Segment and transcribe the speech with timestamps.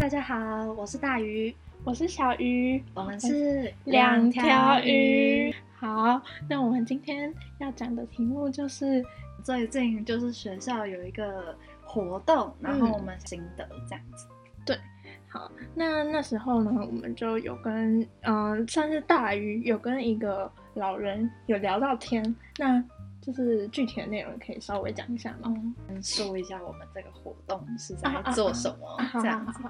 [0.00, 5.54] 大家好，我是大鱼，我是小鱼，我们是两条鱼。
[5.76, 6.18] 好，
[6.48, 9.04] 那我们今天要讲的题目就是
[9.44, 14.26] 最近就是学校有一个活动，然后我们心得这样子。
[14.64, 14.74] 对，
[15.28, 22.82] 好，那那时候呢，我们就有跟嗯，算是大鱼有跟一个老人有聊到天，那。
[23.20, 25.52] 就是具体的内容可以稍微讲一下吗？
[25.88, 29.60] 嗯，说一下我们这个活动是在做什么这样子。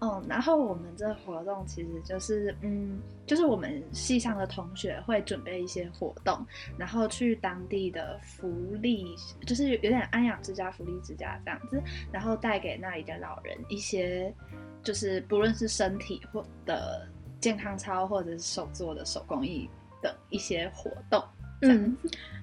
[0.00, 6.44] 嗯，然后我们这个活动其实就是，嗯，就是我们系上的同学会准备一些活动，
[6.76, 8.48] 然后去当地的福
[8.80, 9.14] 利，
[9.46, 11.80] 就是有点安养之家、福利之家这样子，
[12.10, 14.34] 然后带给那里的老人一些，
[14.82, 17.06] 就是不论是身体或的
[17.40, 19.70] 健康操，或者是手做的手工艺
[20.02, 21.22] 的一些活动。
[21.62, 21.96] 嗯。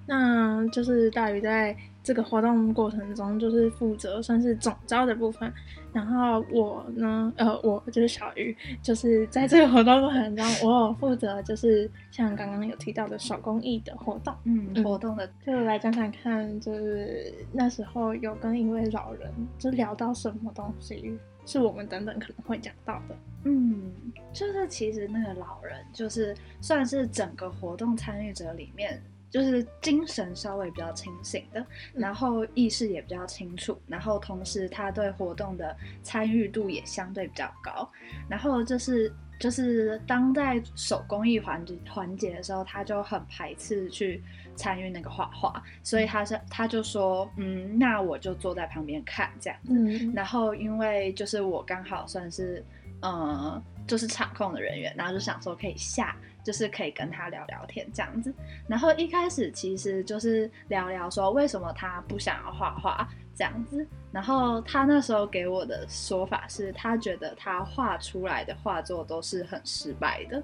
[0.05, 5.51] 那就是大鱼在这个活动过程中，就是负责算是总招的部分。
[5.93, 14.33] 然后我呢，呃，我就是小鱼，就是在这个活动过程中，我有负责就是像刚刚有提到的手工艺的活动。
[14.43, 23.15] 嗯，活动的就来讲讲看，就是那时候有跟一位老人就聊到什么东西，是我们等等可能会讲到的。
[23.45, 23.91] 嗯，
[24.33, 28.99] 就是其实那个老人就是算是整个活动参与者里面。
[29.33, 37.89] 就是精神稍微比较清醒的，然后意识也比较清楚，然后同时他对活动的参与度也相对比较高。
[38.29, 44.23] 然后就是就是当在手工艺环节环节的时候，他就很排斥去
[44.55, 50.11] 参与那个画画，所以他是他就说，嗯，那我就坐在旁边看这样子。
[50.13, 52.63] 然后因为就是我刚好算是
[53.01, 56.15] 嗯，就是场控的人员，然后就想说可以下。
[56.43, 58.33] 就是可以跟他聊聊天这样子，
[58.67, 70.43] 然后一开始其实就是聊聊说为什么他不想要画画这样子，然后他那时候给我的说法是他觉得他画出来的画作都是很失败的，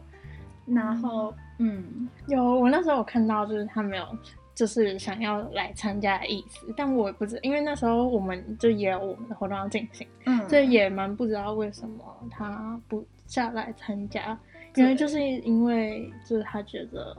[0.66, 4.08] 然后嗯，有我那时候有看到就是他没有
[4.55, 14.38] 就是想要来参加的意思，但我也不知因为那时候我们就也有我们的活动要进行，嗯，所以也蛮不知道为什么他不下来参加。
[14.80, 17.16] 因为就是因为就是他觉得，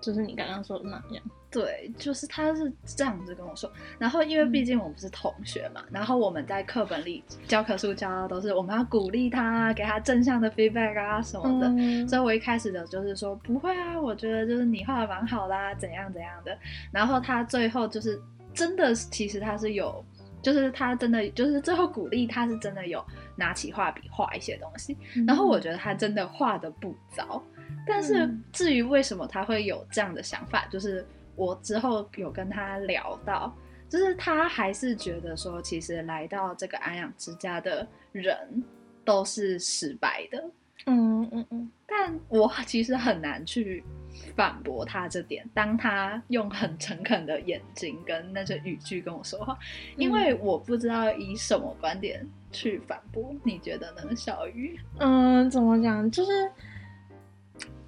[0.00, 3.70] 就是你刚刚说的那样，对，就是他是这样子跟我说。
[3.98, 12.06] 然后因为毕竟我们是同学嘛，然后我们在课本里教科书教的都是我们要鼓励他，给他正向的 feedback 啊什么的。
[12.06, 16.56] 所以我一开始的就是说不会啊，我觉得就是你画的蛮好啦，怎样怎样的。
[16.90, 18.20] 然后他最后就是
[18.52, 20.04] 真的，其实他是有。
[20.42, 23.04] 就是他真的，就是最后鼓励他是真的有
[23.36, 27.42] 拿起画笔画一些东西，然后我觉得他真的画的不糟。
[27.86, 31.06] 但是至于为什么他会有这样的想法，就是
[31.36, 33.54] 我之后有跟他聊到，
[33.88, 38.62] 就是他还是觉得说，其实来到这个安养之家的人
[39.04, 40.50] 都是失败的。
[40.86, 43.84] 嗯嗯嗯，但我其实很难去
[44.34, 45.48] 反驳他这点。
[45.52, 49.58] 当他用很诚恳的眼睛跟那些语句跟我说话，
[49.96, 53.34] 因为我不知道以什么观点去反驳。
[53.44, 54.78] 你觉得呢，小鱼？
[54.98, 56.10] 嗯，怎么讲？
[56.10, 56.50] 就是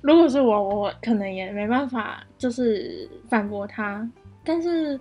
[0.01, 4.11] 如果是我，我可能也没办法，就是反驳他。
[4.45, 4.99] 但是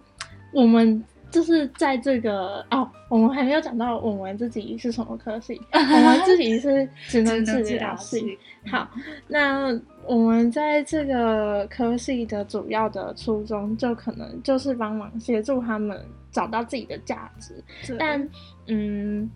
[0.53, 1.03] 我们。
[1.31, 8.37] 就是在这个哦，我们还没有讲到我们自己是什么科系， 我们自己是职能治疗系。
[8.69, 8.89] 好，
[9.27, 15.99] 那我们在这个科系的主要的初衷，就可能就是帮忙协助他们
[16.31, 17.63] 找到自己的价值。
[17.97, 18.29] 但
[18.67, 19.29] 嗯，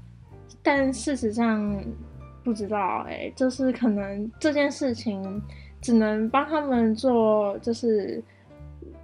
[0.61, 1.79] 但事实上
[2.43, 5.41] 不知道哎，就是可能这件事情
[5.79, 8.21] 只能帮他们做，就是。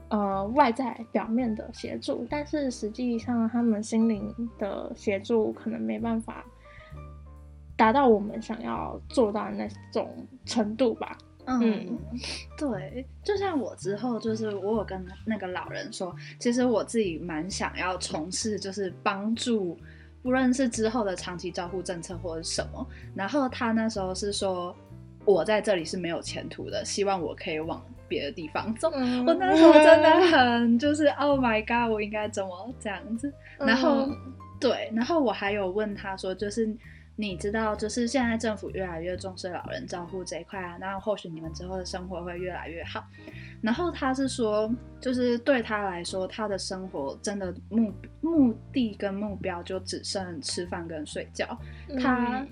[0.10, 6.44] 呃，外在表面的协助，但是实际上他们心灵的协助可能没办法
[7.78, 11.16] 达到我们想要做到的那种程度吧。
[11.46, 11.98] 嗯，
[12.58, 19.78] 对，就像我之后就是我有跟那个老人说，其实我自己蛮想要从事就是帮助，
[20.24, 22.86] 不论是之后的长期照护政策或者什么。
[23.16, 24.76] 然后他那时候是说，
[25.26, 27.80] 我在这里是没有前途的，希望我可以往。
[28.10, 33.32] 别的地方走，我那时候真的很就是 Oh my God，我应该怎么这样子？
[33.60, 34.10] 然后
[34.60, 36.76] 对，然后我还有问他说，就是
[37.16, 43.06] 你知道，就是现在政府越来越重视老人照护这一块啊，那或许你们之后的生活会越来越好。
[43.62, 44.70] 然后他是说，
[45.00, 51.58] 就是对他来说，他的生活真的目目的跟目标就只剩吃饭跟睡觉。
[52.02, 52.46] 他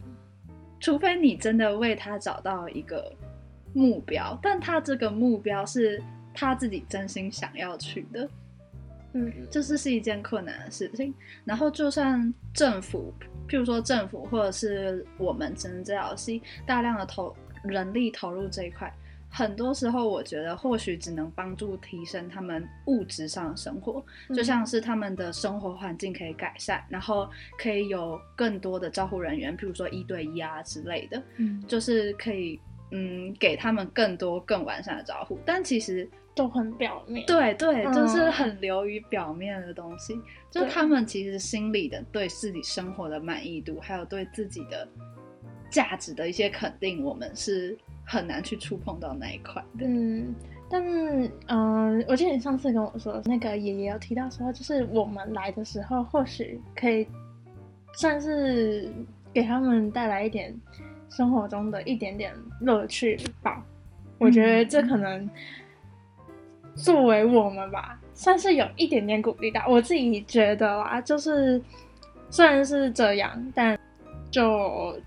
[0.79, 3.11] 除非你真的为他找到一个。
[3.73, 6.01] 目标，但他这个目标是
[6.33, 8.29] 他自己真心想要去的，
[9.13, 11.13] 嗯，这是是一件困难的事情。
[11.45, 13.13] 然后就算政府，
[13.47, 18.91] 譬如说政府或者是我们真人治疗系大量的投人力投入这一块。
[19.29, 24.03] 很多时候，我觉得或许只能帮助提升他们物质上的生活，
[24.33, 27.29] 就像是他们的生活环境可以改善，然后
[27.59, 32.57] 可以有更多的照护人员，譬如说一对一啊之类的，嗯，就是可以
[32.91, 35.37] 嗯给他们更多更完善的招呼。
[35.45, 40.19] 但其实都很表面，对对，嗯就是很流于表面的东西，
[40.51, 44.87] 就他们其实心里的对自己生活的满意度，还有对自己的
[45.69, 49.85] 价值的一些肯定，我们是很难去触碰到那一块的。
[49.85, 50.33] 嗯，
[50.69, 57.07] 但嗯、呃我记得你上次跟我说，那个爷爷有提到说，就是我们来的时候，或许可以
[57.93, 58.91] 算是
[59.33, 60.55] 给他们带来一点
[61.09, 63.63] 生活中的一点点乐趣吧。
[64.19, 65.29] 我觉得这可能
[66.75, 69.63] 作为我们吧，算是有一点点鼓励到。
[69.67, 71.61] 我自己觉得啦，就是
[72.29, 73.77] 虽然是这样，但
[74.31, 74.99] 就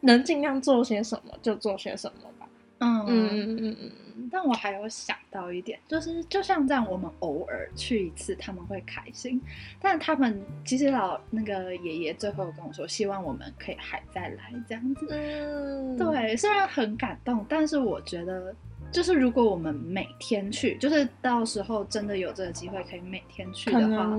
[0.00, 2.48] 能尽量做些什么就做些什么吧。
[2.78, 4.28] 嗯嗯嗯嗯嗯。
[4.30, 9.40] 但我还有想到一点，就是就像这样，我们偶尔去一次，他们会开心。
[9.80, 15.06] 但他们其实老那个爷爷最后跟我说，希望我们可以还再来这样子。
[15.10, 18.54] 嗯，对，虽然很感动，但是我觉得，
[18.90, 24.16] 就是如果我们每天去，就是到时候真的有这个机会可以每天去的话，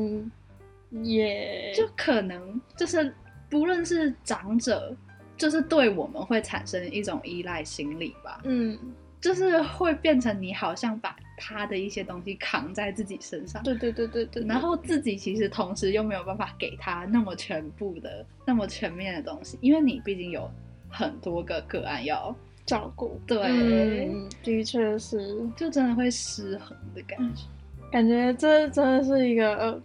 [1.01, 3.13] 也就可能就是
[3.49, 4.95] 不论是长者，
[5.37, 8.41] 就是对我们会产生一种依赖心理吧。
[8.43, 8.77] 嗯，
[9.23, 20.51] 就是会变成你好像把他的一些东西扛在自己身上，对对对对对，然后自己其实同时又没有办法给他那么全部的、那么全面的东西，因为你毕竟有
[20.89, 22.35] 很多个个案要，
[22.65, 27.43] 照顾，对嗯，的确是，就真的会失衡的感觉。
[27.89, 29.81] 感觉这真的是一个、呃、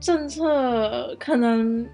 [0.00, 1.86] 政策，可能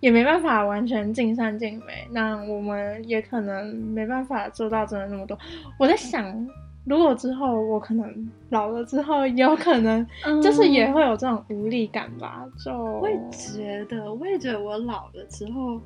[0.00, 5.38] 也没办法完全尽善尽美，那我们也可能没办法做到真的那么多。
[5.78, 6.46] 我在想，
[6.84, 10.06] 如果之后我可能老了之后，有可能
[10.42, 15.80] 就是也会有这种无力感吧，就我也觉得，我也觉得我老了之后，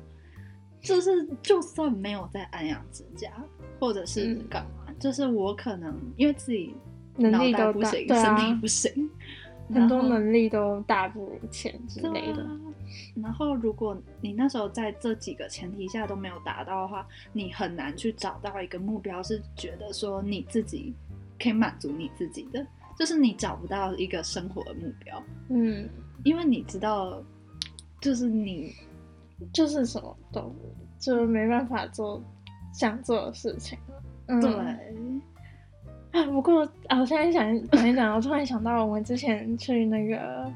[0.81, 3.29] 就是就算没有在安养之家，
[3.79, 6.75] 或者是嗯干嘛，就是我可能因为自己
[7.15, 9.09] 能力都，不行，身体不行，
[9.73, 12.43] 很多能力都大不如前之类的。
[12.43, 12.51] 啊
[13.21, 20.93] 然后，如果你那时候在这几个前提下都没有达到的话，你很难去找到一个目标，是觉得说你自己
[21.39, 22.65] 可以满足你自己的，
[22.97, 25.89] 就是你找不到一个生活的目标，嗯，
[26.23, 27.21] 因为你知道，
[27.99, 28.75] 就是你
[29.51, 30.53] 就是什么都
[30.99, 32.21] 就没办法做
[32.73, 33.77] 想做的事情
[34.27, 34.49] 对，
[36.11, 40.51] 啊，不过啊，我现在想讲一讲，我突然想到我们之前去那个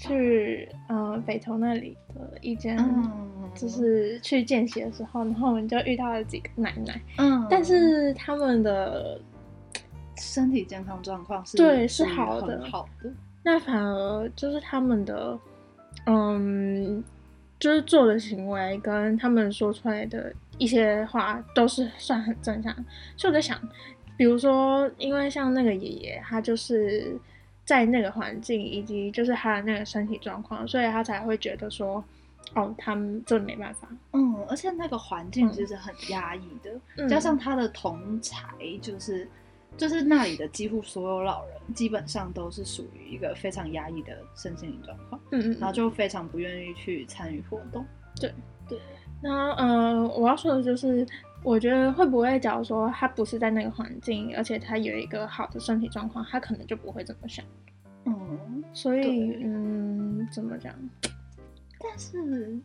[0.00, 9.20] 去呃北投那里的一间，嗯，就是去见习的时候，然后我们就遇到了几个奶奶，嗯，但是他们的
[10.16, 13.12] 身体健康状况是对是好的好的，
[13.42, 15.38] 那反而就是他们的，
[16.06, 17.04] 嗯，
[17.58, 22.84] 就是做的行为跟他们说出来的一些话都是算很正向的。
[23.16, 23.60] 所以我在想，
[24.16, 27.18] 比如说，因为像那个爷爷，他就是
[27.70, 32.02] 在那个环境以及就是他的那个身体状况，所以他才会觉得说，
[32.56, 33.86] 哦，他们这没办法。
[34.12, 38.44] 嗯，而且那个环境嗯其实很压抑的，嗯加上他的同才
[38.82, 39.28] 就是
[39.76, 47.86] 就是那里的几乎所有老人，基本上都是属于一个非常压抑的身心灵状况，嗯嗯嗯，然后就非常不愿意去参与活动。
[48.20, 48.34] 对
[48.68, 48.80] 对
[49.22, 51.06] 那呃，我要说的就是，
[51.42, 57.44] 我觉得会不会，假如说他不是在那个环境，而且他有一个好的身体状况，他可能就不会这么想。
[58.04, 60.74] 嗯，所以，嗯，怎么讲？
[61.82, 62.58] 但是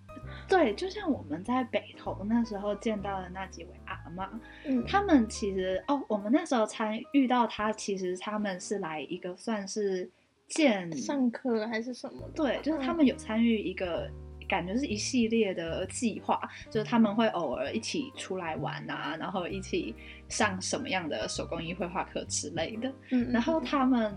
[0.48, 4.30] 对，就像我们在北投那时候见到的那几位阿妈，
[4.66, 10.10] 嗯，他们其实哦，我们那时候参遇到他，其实他们是来一个算是
[10.50, 12.34] 见上课还是什么的？
[12.36, 14.10] 对，就是他们有参与一个。
[14.48, 19.94] 感觉是一系列的计划，就是他们会偶尔一起出来玩啊，然后一起
[20.28, 22.90] 上什么样的手工艺绘画课之类的。
[23.12, 24.14] 嗯，嗯，然后他们，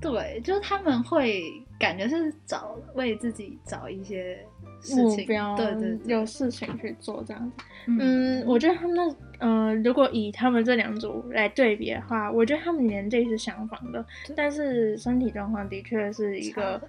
[0.00, 1.42] 对，就是他们会
[1.78, 4.38] 感觉是找为自己找一些
[4.80, 7.64] 事情，目标对对对，有事情去做这样子。
[7.86, 14.04] 嗯嗯，我觉得他们那，嗯、如果以他们这两组来对比的话，我觉得他们年纪是相仿的，
[14.36, 16.80] 但是身体状况的确是一个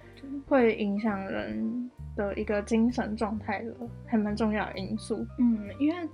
[0.46, 3.74] 会影响人的一个精神状态的，
[4.06, 5.26] 还蛮重要的因素。
[5.38, 6.08] 嗯，因为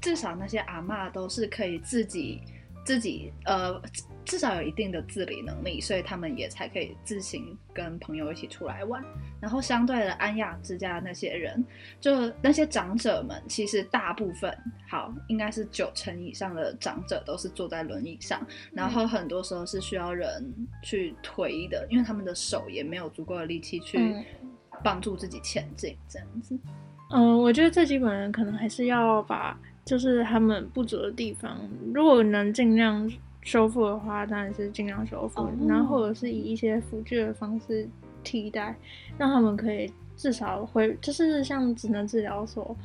[0.00, 2.42] 至少那些阿嬷都是可以自己
[2.84, 3.80] 自己呃
[4.24, 9.02] 至少有一定的自理能力，所以他们也才可以自行跟朋友一起出来玩。
[9.40, 11.64] 然后相对的，安雅之家那些人，
[12.00, 14.56] 就那些长者们，其实大部分
[14.88, 24.16] 好，应该是九成以上的长者都是坐在轮椅上，然后很多时候是需要人去推的，因为他们的手也没有足够的力气去
[24.86, 26.56] 帮助自己前进，这样子。
[27.10, 31.58] 嗯，我觉得最基本的可能还是要把，就是他们不足的地方，
[31.92, 33.10] 如果能尽量。
[33.42, 37.88] 修复的话，当然是尽量修复，然后或者是以一些辅助的方式
[38.24, 38.76] 替代，
[39.16, 42.76] 让他们可以至少恢，就是像职能治疗所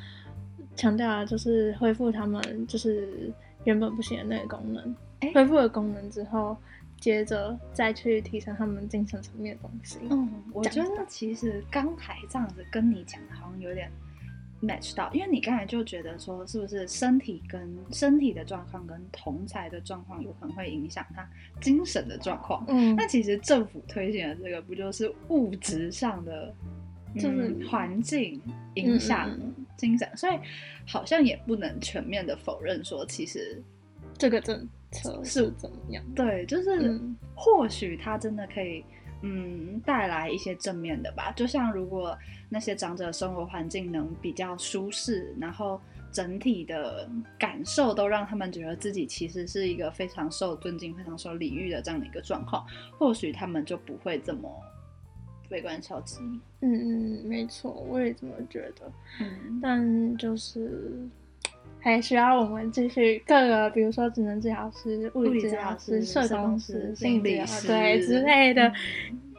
[0.75, 4.95] 强调的，就是恢复他们就是原本不行的那个功能，
[5.33, 6.55] 恢复了功能之后，
[7.01, 9.99] 接着再去提升他们精神层面的东西。
[10.09, 13.91] 嗯，我觉得其实刚才这样子跟你讲的，好像有点。
[14.63, 21.27] match 到，因为你刚才就觉得说，是不是身体跟身体的状况跟同才的状况有可能会影响他
[21.59, 22.63] 精神的状况？
[22.67, 26.53] 嗯，那其实政府推行的这个不就是物质上的，
[27.15, 28.39] 就是环境
[28.75, 29.35] 影响
[29.75, 30.37] 精神，所以
[30.85, 33.59] 好像也不能全面的否认说，其实
[34.15, 36.03] 这个政策是怎么样？
[36.15, 36.99] 对，就是
[37.35, 38.83] 或许他真的可以。
[39.23, 41.31] 嗯，带来一些正面的吧。
[41.33, 42.17] 就像如果
[42.49, 45.79] 那些长者生活环境能比较舒适，然后
[46.11, 47.07] 整体的
[47.37, 52.65] 感受都让他们觉得自己其实是一个非常受尊敬、非常受礼遇的这样的一个状况，
[52.97, 54.51] 或许他们就不会这么
[55.47, 56.17] 悲观消极。
[56.61, 58.91] 嗯嗯，没错，我也这么觉得。
[59.19, 61.07] 嗯，但就是
[61.81, 68.71] 还需要我们继续各个，比如说智能治疗师、物理治疗师、社工师、心理师对之类的。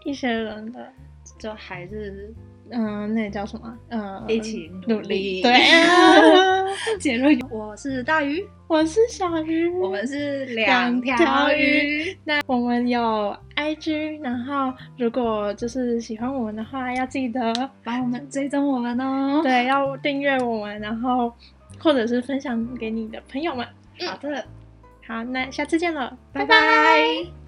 [0.05, 0.93] 一些人的，
[1.39, 2.35] 就还是，
[2.71, 3.79] 嗯，那叫什么？
[3.91, 5.41] 嗯，一起努力。
[5.41, 5.53] 对，
[6.99, 12.19] 结论，我是大鱼，我是小鱼，我们是两条鱼。
[12.25, 17.53] 那我们有 IG，然后如果就是喜欢我们的话，要记得
[17.85, 19.41] 帮我们追踪我们哦。
[19.41, 21.33] 对，要订阅我们，然后
[21.83, 23.67] 或者是分享给你的朋友们。
[24.07, 24.45] 好的，
[25.07, 27.42] 好，那下次见了，拜拜。